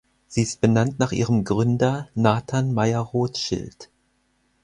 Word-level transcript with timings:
Sie 0.25 0.41
ist 0.41 0.61
benannt 0.61 0.97
nach 0.97 1.11
ihrem 1.11 1.43
Gründer 1.43 2.09
Nathan 2.15 2.73
Mayer 2.73 3.01
Rothschild. 3.01 3.91